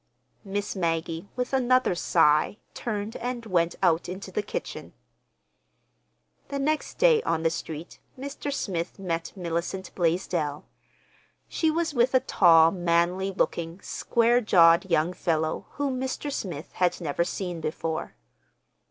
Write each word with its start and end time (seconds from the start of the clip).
Miss 0.43 0.75
Maggie, 0.75 1.27
with 1.35 1.53
another 1.53 1.93
sigh, 1.93 2.57
turned 2.73 3.15
and 3.17 3.45
went 3.45 3.75
out 3.83 4.09
into 4.09 4.31
the 4.31 4.41
kitchen. 4.41 4.93
The 6.47 6.57
next 6.57 6.97
day, 6.97 7.21
on 7.21 7.43
the 7.43 7.51
street, 7.51 7.99
Mr. 8.17 8.51
Smith 8.51 8.97
met 8.97 9.31
Mellicent 9.35 9.93
Blaisdell. 9.93 10.65
She 11.47 11.69
was 11.69 11.93
with 11.93 12.15
a 12.15 12.19
tall, 12.19 12.71
manly 12.71 13.29
looking, 13.31 13.79
square 13.81 14.41
jawed 14.41 14.89
young 14.89 15.13
fellow 15.13 15.67
whom 15.73 15.99
Mr. 15.99 16.33
Smith 16.33 16.71
had 16.71 16.99
never 16.99 17.23
seen 17.23 17.61
before. 17.61 18.15